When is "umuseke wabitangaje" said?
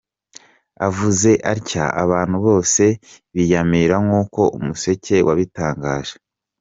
4.57-6.15